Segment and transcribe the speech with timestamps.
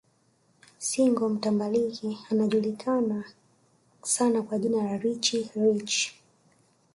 [0.79, 3.23] Single mtambalike anajulikana
[4.03, 6.13] sana kwa jina la Richie Rich